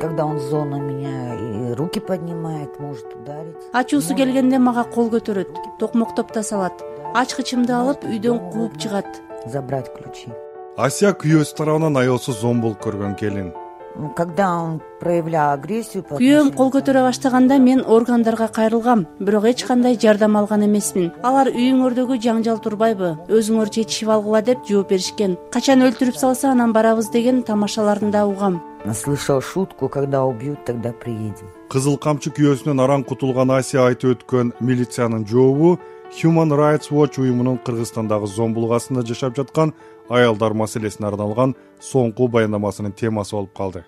[0.00, 3.56] когда он зол на меня и руки поднимает может ударить.
[3.72, 6.82] Ачуусу келгенде мага кол көтөрөт токмоктоп да салат.
[7.14, 9.06] ачкычымды алып үйдөн кууп чыгат.
[9.46, 10.30] Забрать ключи.
[10.76, 13.52] Асия күйөөсү тарабынан аялсыз зомбулук көргөн келин.
[14.16, 20.36] Когда он проявлял агрессию күйөөм кол көтөрө баштаганда мен органдарга кайрылгам бирок эч кандай жардам
[20.36, 21.12] алган эмесмин.
[21.22, 25.36] Алар үйүңөрдөгү жаңжал турбайбы өзүңөр чечишип алгыла деп жооп беришкен.
[25.50, 28.62] Качан өлтүрүп салса анан барабыз деген тамашаларын да угам
[28.94, 31.48] слышал шутку когда убьют тогда приедем.
[31.70, 35.78] Кызыл камчы күйөөсүнөн араң кутулган асия айтып өткөн милициянын жообу
[36.10, 39.74] human rights watch уюмунун кыргызстандагы зомбулук астында жашап жаткан
[40.08, 43.84] аялдар маселесине арналган соңку баяндамасынын темасы болуп калды.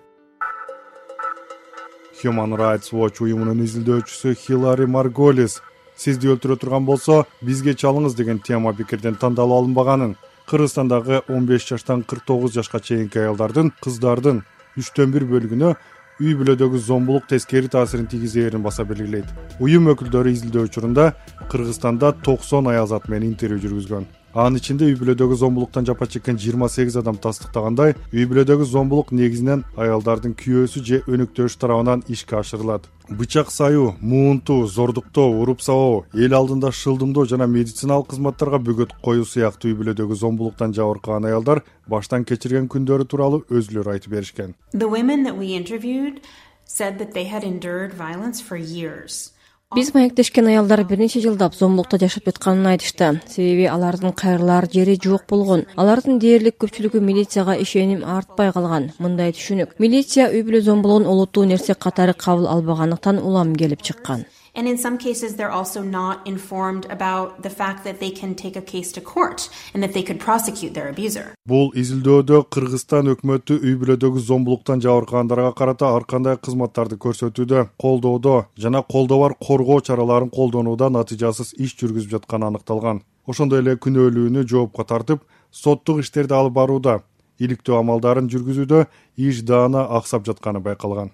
[2.23, 5.59] Human rights watch уюмунун изилдөөчүсү хилари марголис
[5.97, 10.15] сизди өлтүрө турган болсо бизге чалыңыз деген тема пикирден тандалып алынбаганын
[10.47, 14.43] кыргызстандагы он беш жаштан кырк тогуз жашка чейинки аялдардын кыздардын
[14.77, 15.73] үчтөн бир бөлүгүнө
[16.21, 19.25] үй бүлөдөгү зомбулук тескери таасирин тийгизээрин баса белгилейт.
[19.59, 21.13] Уюм өкүлдөрү изилдөө учурунда
[21.49, 24.05] кыргызстанда токсон аял зат менен интервью жүргүзгөн.
[24.33, 29.65] Анын ичинде үй бүлөдөгү зомбулуктан жапа чеккен жыйырма сегиз адам тастыктагандай үй бүлөдөгү зомбулук негизинен
[29.77, 36.71] аялдардын күйөөсү же өнөктөшү тарабынан ишке ашырылат бычак саюу муунтуу зордуктоо уруп сабоо эл алдында
[36.73, 43.05] шылдыңдоо жана медициналык кызматтарга бөгөт коюу сыяктуу үй бүлөдөгү зомбулуктан жабыркаган аялдар баштан кечирген күндөрү
[43.05, 44.55] тууралуу өзүлөрү айтып беришкен
[49.73, 53.07] биз маектешкен аялдар бир нече жылдап зомбулукта жашап жатканын айтышты.
[53.27, 55.65] Себеби алардын кайрылаар жери жок болгон.
[55.75, 58.91] Алардын дээрлик көпчүлүгү милицияга ишеним артпай калган.
[58.99, 59.73] Мындай түшүнүк.
[59.79, 64.97] Милиция үй бүлө зомбулугун олуттуу нерсе катары кабыл албагандыктан улам келип чыккан and in some
[64.97, 69.01] cases they're also not informed about the fact that they can take a case to
[69.01, 71.33] court and that they could prosecute their abuser.
[71.45, 78.83] Бул изилдөөдө кыргызстан өкмөтү үй бүлөдөгү зомбулуктан жабыркагандарга карата ар кандай кызматтарды көрсөтүүдө колдоодо жана
[78.83, 83.01] колдоо бар коргоо чараларын колдонууда натыйжасыз иш жүргүзүп жатканы аныкталган.
[83.27, 87.01] Ошондой эле күнөөлүүнү жоопко тартып соттук иштерди алып барууда
[87.39, 88.85] иликтөө амалдарын жүргүзүүдө
[89.17, 91.11] иш даана аксап жатканы байкалган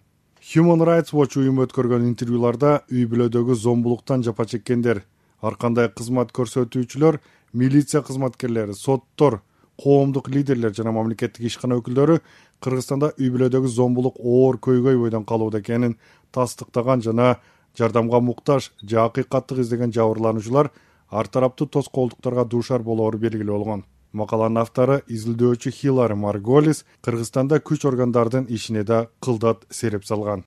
[0.51, 5.03] human rights watch уюму өткөргөн интервьюларда үй бүлөдөгү зомбулуктан жапа чеккендер
[5.45, 7.19] ар кандай кызмат көрсөтүүчүлөр
[7.61, 9.43] милиция кызматкерлери соттор
[9.83, 12.17] коомдук лидерлер жана мамлекеттик ишкана өкүлдөрү
[12.65, 15.99] кыргызстанда үй бүлөдөгү зомбулук оор көйгөй бойдон калууда экенин
[16.33, 17.35] тастыктаган жана
[17.77, 20.71] жардамга муктаж же акыйкаттык издеген жабырлануучулар
[21.11, 28.47] ар тараптуу тоскоолдуктарга дуушар болоору белгилүү болгон макаланын автору изилдөөчү хилари марголис кыргызстанда күч органдардын
[28.49, 30.45] ишине да кылдат сереп салган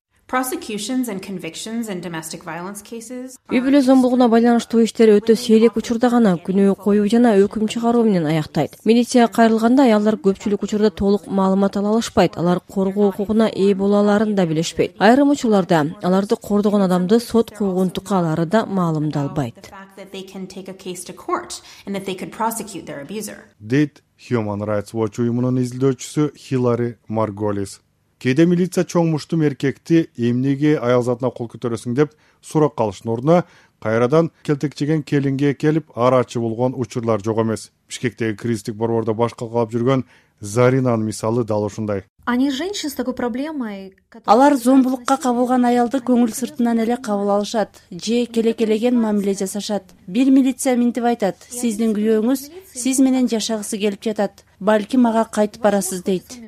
[3.53, 8.25] үй бүлө зомбулугуна байланыштуу иштер өтө сейрек учурда гана күнөө коюу жана өкүм чыгаруу менен
[8.31, 8.79] аяктайт.
[8.89, 12.39] Милицияга кайрылганда аялдар көпчүлүк учурда толук маалымат ала алышпайт.
[12.41, 14.97] Алар коргоо укугуна ээ боло алаарын да билишпейт.
[14.99, 19.69] Айрым учурларда аларды кордогон адамды сот куугунтукка алаары да маалымдалбайт.
[23.61, 27.83] Дейт human rights watch уюмунун изилдөөчүсү хилари марголис
[28.23, 33.43] кээде милиция чоң муштум эркекти эмнеге аял затына кол көтөрөсүң деп сурап калыштын ордуна
[33.83, 37.73] кайрадан келтекчеген келинге келип арачы болгон учурлар жок эмес.
[37.89, 40.05] Бишкектеги кристик борбордо баш калкалап жүргөн
[40.41, 42.05] заринанын мисалы дал ушундай.
[42.25, 43.95] Они женщин с такой проблемой
[44.27, 50.77] алар зомбулукка кабылган аялды көңүл сыртынан эле кабыл алышат же келекелеген мамиле жасашат бир милиция
[50.77, 51.37] минтип айтат.
[51.51, 54.45] сиздин күйөөңүз сиз менен жашагысы келип жатат.
[54.61, 56.39] Балким ага кайтып барасыз дейт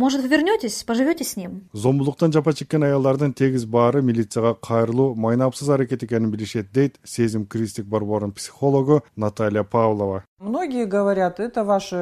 [0.00, 1.68] может вы вернетесь поживете с ним?
[1.74, 7.84] Зомбулуктан жапа чеккен аялдардын тегиз баары милицияга кайрылуу майнапсыз аракет экенин билишет дейт сезим кристик
[7.84, 11.96] борборунун психологу наталья павлова многие говорят это ваше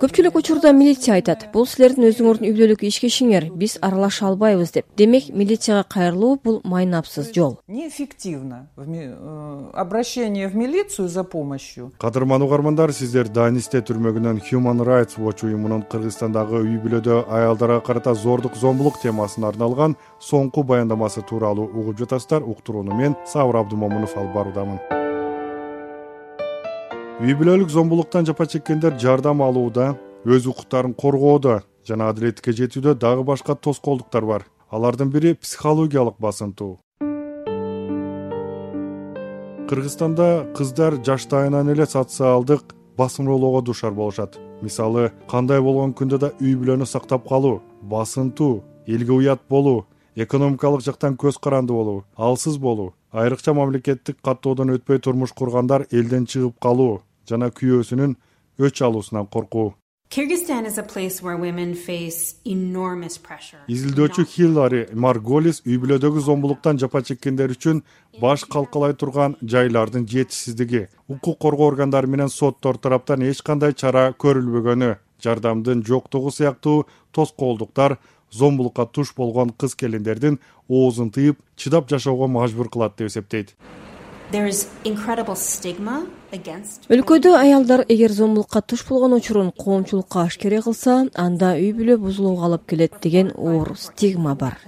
[0.00, 1.48] көпчүлүк учурда милиция айтат.
[1.52, 4.86] Бул силердин өзүңөрдүн үй бүлөлүк ишкечиңер биз аралаша албайбыз деп.
[4.96, 7.58] Демек милицияга кайрылуу бул майнапсыз жол.
[7.66, 11.92] неэффективно э, обращение в милицию за помощью.
[11.98, 18.56] Кадырман угармандар сиздер данисте түрмөгүнөн human rights watch уюмунун кыргызстандагы үй бүлөдө аялдарга карата зордук
[18.56, 22.42] зомбулук темасына арналган соңку баяндамасы тууралуу угуп жатасыздар.
[22.42, 24.99] Уктурууну мен сабыр абдымомунов алып баруудамын
[27.20, 29.90] үй бүлөлүк зомбулуктан жапа чеккендер жардам алууда
[30.24, 34.46] өз укуктарын коргоодо жана адилеттикке жетүүдө дагы башка тоскоолдуктар бар.
[34.72, 36.78] Алардын бири психологиялык басынтуу
[39.68, 44.38] кыргызстанда кыздар жаштайынан эле социалдык басымдоолоого дуушар болушат.
[44.62, 49.84] Мисалы кандай болгон күндө да үй бүлөнү сактап калуу басынтуу элге уят болуу
[50.16, 56.56] экономикалык жактан көз каранды болуу алсыз болуу айрыкча мамлекеттик каттоодон өтпөй турмуш кургандар элден чыгып
[56.62, 58.16] калуу жана күйөөсүнүн
[58.66, 59.74] өч алуусунан коркуу
[60.16, 63.60] is a place where women face enormous pressure.
[63.68, 67.82] изилдөөчү хиллари марголис үй бүлөдөгү зомбулуктан жапа чеккендер үчүн
[68.20, 74.90] баш калкалай турган жайлардын жетишсиздиги укук коргоо органдары менен соттор тараптан эч кандай чара көрүлбөгөнү
[75.22, 77.98] жардамдын жоктугу сыяктуу тоскоолдуктар
[78.30, 83.54] зомбулукка туш болгон кыз келиндердин оозун тыйып чыдап жашоого мажбур кылат деп эсептейт
[86.94, 92.68] өлкөдө аялдар эгер зомбулукка туш болгон учурун коомчулукка ашкере кылса анда үй бүлө бузулууга алып
[92.70, 94.60] келет деген оор стигма бар.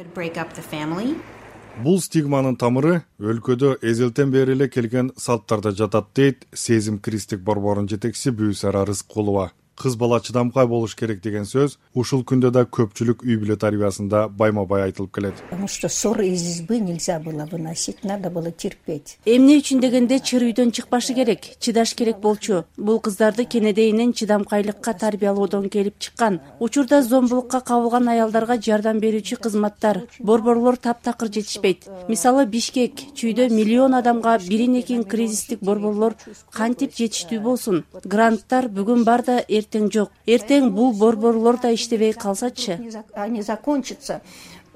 [1.84, 6.46] Бул стигманын тамыры өлкөдө эзелтен бери эле келген салттарда жатат дейт.
[6.52, 12.50] Сезим кристик борборунун жетекчиси бүүсара рыскулова кыз бала чыдамкай болуш керек деген сөз ушул күндө
[12.54, 15.34] да көпчүлүк үй бүлө тарбиясында байма бай айтылып келет.
[15.50, 19.18] Потому что ссоры из избы нельзя было выносить надо было терпеть.
[19.24, 22.64] Эмне үчүн дегенде чыр үйдөн чыкпашы керек чыдаш керек болчу.
[22.76, 26.40] Бул кыздарды кенедейинен чыдамкайлыкка тарбиялоодон келип чыккан.
[26.60, 31.88] Учурда зомбулукка кабылган аялдарга жардам берүүчү кызматтар борборлор таптакыр жетишпейт.
[32.08, 36.14] Мисалы бишкек чүйдө миллион адамга бирин экин кризистик борборлор
[36.50, 37.84] кантип жетиштүү болсун?
[38.04, 40.10] Гранттар бүгүн бар да эртең жок.
[40.26, 42.78] Эртең бул борборлор да иштебей калсачы.
[43.14, 44.20] Они закончатся.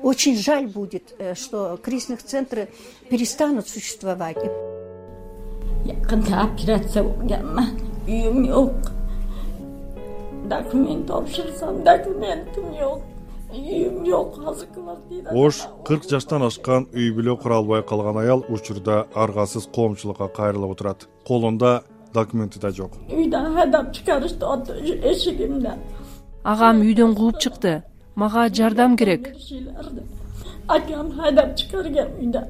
[0.03, 2.69] Очень жаль будет э, что кризисных центры
[3.09, 4.37] перестанут существовать.
[5.87, 7.69] Якында операция болгонмун
[8.07, 8.89] үйүм жок
[10.51, 13.03] документ тапшырсам документим жок
[13.55, 19.05] үйүм жок азыр квартира ош кырк жаштан ашкан үй бүлө кура албай калган аял учурда
[19.15, 21.09] аргасыз коомчулукка кайрылып отурат.
[21.27, 21.83] Колунда
[22.15, 22.93] документи да жок.
[23.11, 24.45] Үйдөн айдап чыгарышты
[25.13, 25.79] эшигимден
[26.45, 27.83] агам үйдөн кууп чыкты.
[28.15, 29.35] Мага жардам керек.
[30.69, 32.47] Акам айдап чыгарган үйдөн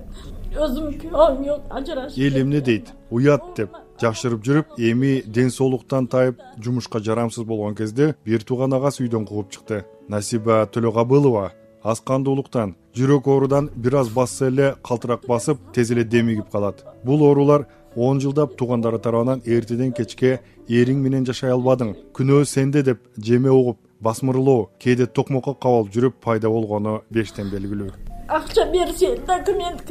[0.57, 2.93] өзүм күйөөм жок ажырашып эл эмне дейт?
[3.11, 9.05] Уят деп жашырып жүрүп эми ден соолуктан тайып жумушка жарамсыз болгон кезде бир тууган агасы
[9.05, 9.85] үйдөн кууп чыкты.
[10.09, 11.51] Насиба төлөкабылова
[11.83, 12.75] аз кандуулуктан.
[12.97, 16.85] Жүрөк оорудан бир аз басса эле калтырак басып тез эле демигип калат.
[17.05, 23.01] Бул оорулар он жылдап туугандары тарабынан эртеден кечке эриң менен жашай албадың күнөө сенде деп
[23.17, 27.93] жеме угуп басмырлоо кээде токмокко кабылып жүрүп пайда болгону бештен белгилүү.
[28.29, 29.85] Акча берсе документ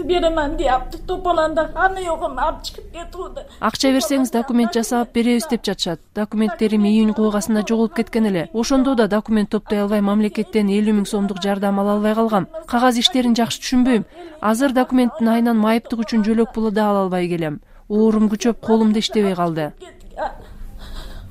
[0.57, 6.01] деяпты аны алып чыгып акча берсеңиз документ жасап беребиз деп жатышат.
[6.13, 8.49] Документтерим июнь койгасында жоголуп кеткен эле.
[8.53, 12.47] Ошондо да документ топтой албай мамлекеттен элүү миң сомдук жардам ала албай калгам.
[12.67, 14.03] Кагаз иштерин жакшы түшүнбөйм.
[14.41, 19.35] Азыр документтин айынан майыптык үчүн жөлөк пулу да ала албай келем оорум күчөп колумда иштебей
[19.35, 19.73] калды.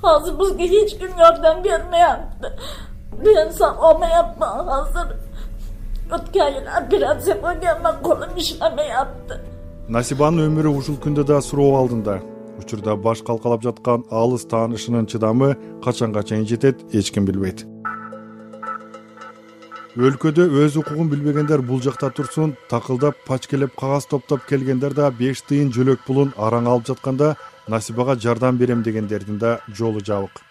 [0.02, 2.52] Азыр бизге эч ким жардам атты
[3.18, 5.16] мен саламаятмын азыр.
[6.10, 9.40] Өткөн айы операция болгонмун колум атты
[9.88, 12.20] насибанын өмүрү ушул күндө да суроо алдында.
[12.58, 15.54] Учурда баш калкалап жаткан алыс таанышынын чыдамы
[15.84, 17.66] качанга чейин жетет эч ким билбейт
[19.94, 25.68] өлкөдө өз укугун билбегендер бул жакта турсун такылдап пачкелеп кагаз топтоп келгендер да беш тыйын
[25.70, 27.28] жөлөк пулун араң алып жатканда
[27.70, 30.42] насибага жардам берем дегендердин да жолу жабык.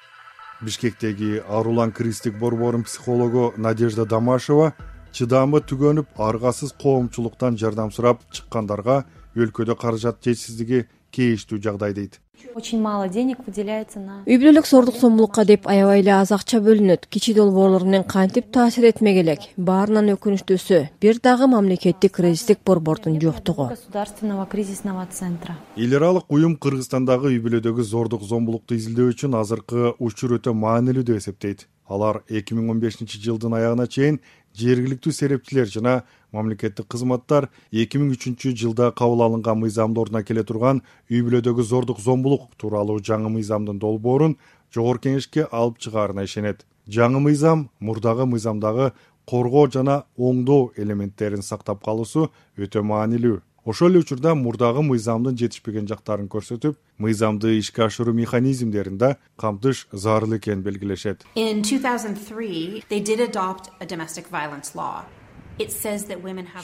[0.62, 4.72] Бишкектеги арулан кристик борборунун психологу надежда дамашева
[5.12, 9.04] чыдамы түгөнүп аргасыз коомчулуктан жардам сурап чыккандарга
[9.36, 12.19] өлкөдө каражат жетишсиздиги кейиштүү жагдай дейт.
[12.56, 17.06] Очень мало денег выделяется на үй бүлөлүк зордук зомбулукка деп аябай эле аз акча бөлүнөт.
[17.07, 23.70] Кичи долбоорлор менен кантип таасир этмек элек баарынан өкүнүчтүүсү бир дагы мамлекеттик кризистик борбордун жоктугу.
[23.70, 25.58] государственного кризисного центра.
[25.77, 31.22] Эл аралык уюм кыргызстандагы үй бүлөдөгү зордук зомбулукту изилдөө үчүн азыркы учур өтө маанилүү деп
[31.22, 31.67] эсептейт.
[31.88, 34.20] Алар эки миң он бешинчи жылдын аягына чейин
[34.57, 35.93] жергиликтүү серепчилер жана
[36.33, 42.01] мамлекеттик кызматтар эки миң үчүнчү жылда кабыл алынган мыйзамдын ордуна келе турган үй бүлөдөгү зордук
[42.01, 44.38] зомбулук тууралуу жаңы мыйзамдын долбоорун
[44.74, 46.65] жогорку кеңешке алып чыгаарына ишенет.
[46.89, 48.91] Жаңы мыйзам мурдагы мыйзамдагы
[49.29, 56.27] коргоо жана оңдоо элементтерин сактап калуусу өтө маанилүү ошол эле учурда мурдагы мыйзамдын жетишпеген жактарын
[56.27, 61.24] көрсөтүп мыйзамды ишке ашыруу механизмдерин да камтыш зарыл экенин белгилешет.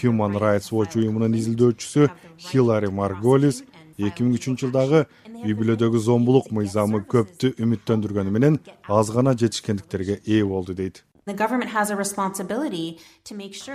[0.01, 3.63] Human rights watch уюмунун изилдөөчүсү хиллари марголис
[3.98, 5.06] эки миң үчүнчү жылдагы
[5.46, 11.03] үй бүлөдөгү зомбулук мыйзамы көптү үмүттөндүргөнү менен аз гана жетишкендиктерге ээ болду дейт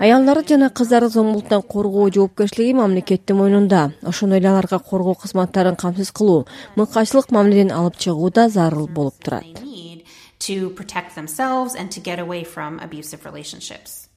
[0.01, 3.93] аялдарды жана кыздарды зомбулуктан коргоо жоопкерчилиги мамлекеттин мойнунда.
[4.03, 6.47] Ошондой эле аларга коргоо кызматтарын камсыз кылуу
[6.77, 9.45] мыкаачылык мамиледен алып чыгуу да зарыл болуп турат.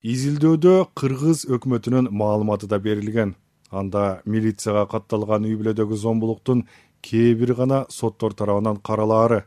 [0.03, 3.36] изилдөөдө кыргыз өкмөтүнүн маалыматы да берилген.
[3.72, 6.67] Анда милицияга катталган үй бүлөдөгү зомбулуктун
[7.01, 9.44] кээ бир гана соттор тарабынан каралаары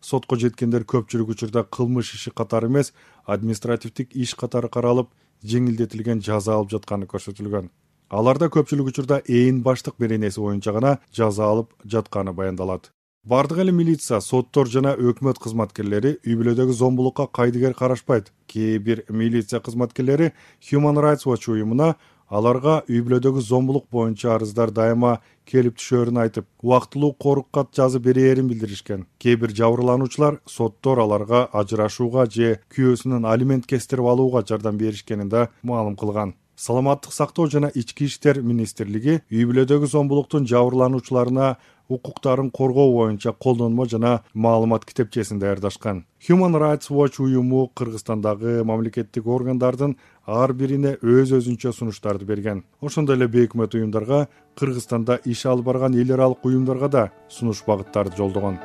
[0.00, 2.92] сотко жеткендер көпчүлүк учурда кылмыш иши катары эмес
[3.24, 5.10] административдик иш катары каралып
[5.44, 7.70] жеңилдетилген жаза алып жатканы көрсөтүлгөн.
[8.10, 12.90] Аларда көпчүлүк учурда ээн баштык беренеси боюнча гана жаза алып жатканы баяндалат.
[13.22, 18.32] Баардык эле милиция соттор жана өкмөт кызматкерлери үй бүлөдөгү зомбулукка кайдыгер карашпайт.
[18.48, 20.32] Кээ бир милиция кызматкерлери
[20.70, 21.96] human rights watch уюмуна
[22.30, 25.16] аларга үй бүлөдөгү зомбулук боюнча арыздар дайыма
[25.50, 29.06] келип түшөрүн айтып убактылуу корук кат жазып берээрин билдиришкен.
[29.18, 35.96] Кээ бир жабырлануучулар соттор аларга ажырашууга же күйөөсүнөн алимент кестирип алууга жардам беришкенин да маалым
[35.96, 36.36] кылган.
[36.60, 41.54] Саламаттык сактоо жана ички иштер министрлиги үй бүлөдөгү зомбулуктун жабырлануучуларына
[41.90, 46.04] укуктарын коргоо боюнча колдонмо жана маалымат китепчесин даярдашкан.
[46.28, 49.96] Human rights watch уюму кыргызстандагы мамлекеттик органдардын
[50.30, 52.62] ар бирине өз өзүнчө сунуштарды берген.
[52.80, 58.60] Ошондой эле бейөкмөт уюмдарга кыргызстанда иш алып барган эл аралык уюмдарга да сунуш багыттарды жолдогон.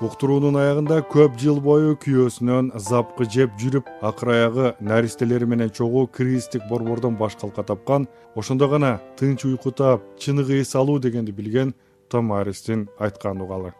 [0.00, 6.64] Уктуруунун аягында көп жыл бою күйөөсүнөн запкы жеп жүрүп акыр аягы наристелери менен чогуу кризистик
[6.70, 11.74] борбордон баш калка тапкан ошондо гана тынч уйку таап чыныгы эс алуу дегенди билген
[12.08, 13.74] томаристин айткан угалы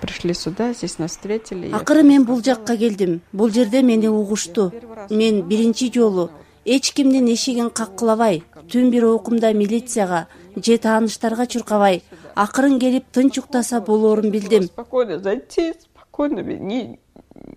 [0.00, 3.20] пришли сюда здесь нас встретили акыры мен бул жакка келдим.
[3.32, 4.72] Бул жерде мени угушту.
[5.10, 6.30] Мен биринчи жолу.
[6.64, 8.44] Эч кимдин эшигин каккылабай.
[8.70, 12.02] Түн бир окумда милицияга же тааныштарга чуркабай.
[12.34, 14.64] Акырын келип тынч уктаса болоорун билдим.
[14.64, 16.40] Спокойно зайти спокойно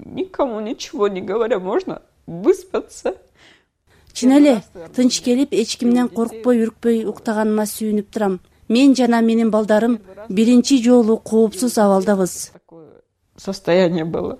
[0.05, 3.15] никому ничего не говоря можно выспаться.
[4.13, 4.63] Чын эле
[4.95, 8.39] тынч келип эч кимден коркпой үркпөй уктаганыма сүйүнүп турам
[8.71, 9.99] мен жана менин балдарым
[10.29, 12.51] биринчи жолу коопсуз абалдабыз.
[13.37, 14.39] Состояние было.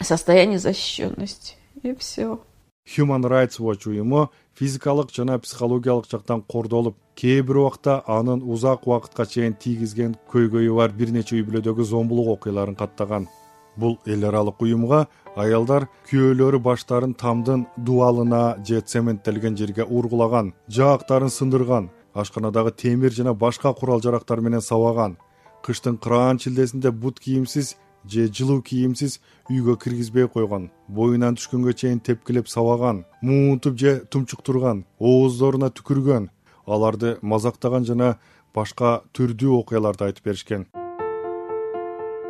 [0.00, 1.56] Состояние защищенности.
[1.82, 2.38] И все
[2.86, 9.24] human rights watch уюму физикалык жана психологиялык жактан кордолуп кээ бир убакта анын узак убакытка
[9.26, 13.28] чейин тийгизген көйгөйү бар бир нече үй бүлөдөгү зомбулук окуяларын каттаган.
[13.76, 21.88] Бул эл аралык уюмга аялдар күйөөлөрү баштарын тамдын дубалына же цементтелген жерге ургулаган жаактарын сындырган
[22.14, 25.16] ашканадагы темир жана башка курал жарактар менен сабаган.
[25.62, 30.70] Кыштын кыраан чилдесинде бут кийимсиз же жылуу кийимсиз үйгө киргизбей койгон.
[30.88, 36.30] Боюнан түшкөнгө чейин тепкилеп сабаган муунтуп же тумчуктурган ооздоруна түкүргөн.
[36.66, 38.16] Аларды мазактаган жана
[38.54, 40.66] башка түрдүү окуяларды айтып беришкен.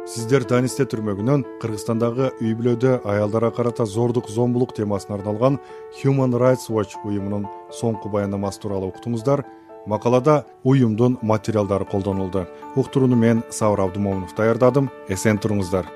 [0.05, 5.57] Сиздер данисте түрмөгүнөн кыргызстандагы үй бүлөдө аялдарга карата зордук зомбулук темасына арналган
[6.03, 9.47] human rights watch уюмунун соңку баяндамасы тууралуу уктуңуздар
[9.87, 12.47] макалада уюмдун материалдары колдонулду.
[12.77, 15.87] Уктурууну мен сабыр абдымомунов даярдадым эсен туруңуздар